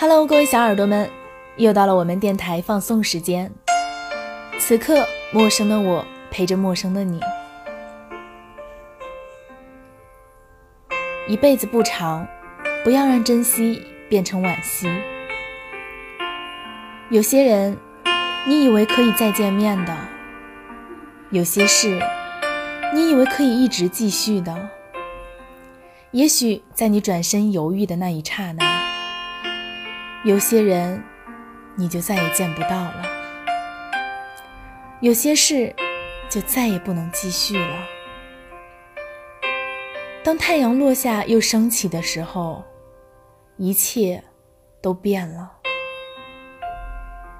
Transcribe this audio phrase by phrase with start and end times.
[0.00, 1.10] Hello，各位小耳朵们，
[1.58, 3.52] 又到了我们电台放送时间。
[4.58, 7.20] 此刻，陌生的我陪着陌生的你。
[11.28, 12.26] 一辈子不长，
[12.82, 14.88] 不要让珍惜变成惋惜。
[17.10, 17.76] 有些人，
[18.48, 19.92] 你以为可以再见面的；
[21.28, 22.00] 有些事，
[22.94, 24.70] 你以为可以一直继续的。
[26.12, 28.79] 也许在你转身犹豫的那一刹那。
[30.22, 31.02] 有些人，
[31.76, 33.02] 你就再也见不到了；
[35.00, 35.74] 有些事，
[36.28, 37.78] 就再也不能继续了。
[40.22, 42.62] 当太阳落下又升起的时候，
[43.56, 44.22] 一切
[44.82, 45.50] 都变了，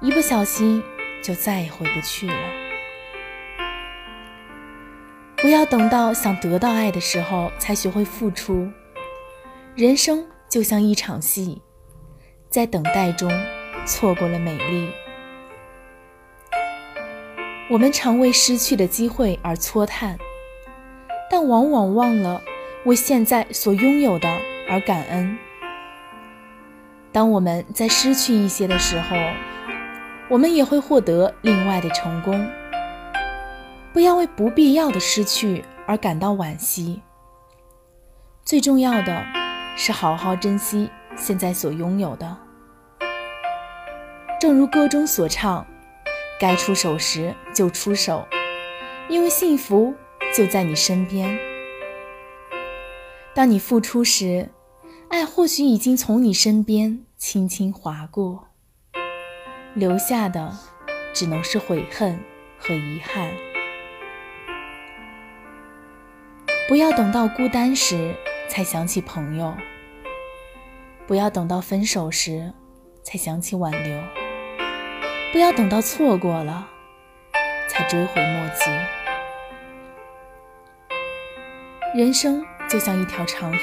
[0.01, 0.81] 一不小心
[1.23, 2.49] 就再也回不去了。
[5.37, 8.67] 不要等到想得到爱的时候才学会付出，
[9.75, 11.61] 人生就像一场戏。
[12.51, 13.31] 在等待中，
[13.85, 14.91] 错过了美丽。
[17.69, 20.17] 我们常为失去的机会而搓叹，
[21.29, 22.41] 但往往忘了
[22.83, 24.27] 为现在所拥有的
[24.69, 25.37] 而感恩。
[27.13, 29.15] 当我们在失去一些的时候，
[30.27, 32.45] 我们也会获得另外的成功。
[33.93, 37.01] 不要为不必要的失去而感到惋惜。
[38.43, 39.23] 最重要的
[39.77, 40.89] 是好好珍惜。
[41.21, 42.35] 现在所拥有的，
[44.39, 45.67] 正如歌中所唱
[46.41, 48.27] ：“该出手时就出手，
[49.07, 49.93] 因为幸福
[50.35, 51.37] 就在你身边。
[53.35, 54.49] 当你付出时，
[55.09, 58.47] 爱或许已经从你身边轻轻划过，
[59.75, 60.57] 留下的
[61.13, 62.19] 只能是悔恨
[62.57, 63.31] 和遗憾。
[66.67, 68.15] 不要等到孤单时
[68.49, 69.55] 才想起朋友。”
[71.07, 72.53] 不要等到分手时
[73.03, 74.01] 才想起挽留，
[75.33, 76.69] 不要等到错过了
[77.67, 78.71] 才追悔莫及。
[81.93, 83.57] 人生就像一条长河，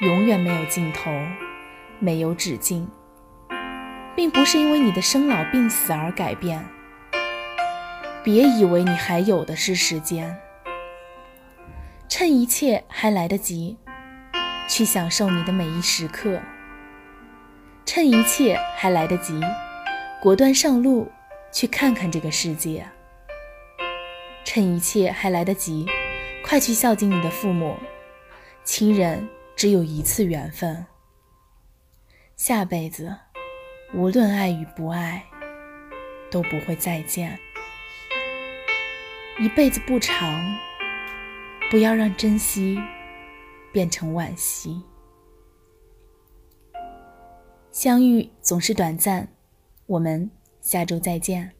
[0.00, 1.12] 永远没有尽头，
[2.00, 2.88] 没有止境，
[4.16, 6.66] 并不是因为你的生老病死而改变。
[8.24, 10.36] 别以为你还有的是时间，
[12.08, 13.78] 趁一切还来得及。
[14.68, 16.40] 去享受你的每一时刻，
[17.84, 19.40] 趁一切还来得及，
[20.20, 21.10] 果断上路
[21.52, 22.86] 去看看这个世界。
[24.44, 25.86] 趁一切还来得及，
[26.44, 27.76] 快去孝敬你的父母。
[28.64, 30.86] 亲人只有一次缘分，
[32.36, 33.16] 下辈子
[33.94, 35.24] 无论爱与不爱，
[36.30, 37.38] 都不会再见。
[39.38, 40.56] 一辈子不长，
[41.70, 42.80] 不要让珍惜。
[43.76, 44.82] 变成惋惜，
[47.70, 49.28] 相遇总是短暂，
[49.84, 50.30] 我们
[50.62, 51.55] 下周再见。